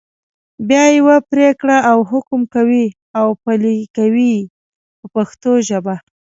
[0.67, 2.85] بیا یوه پرېکړه او حکم کوي
[3.19, 4.33] او پلي یې کوي
[4.99, 5.95] په پښتو ژبه.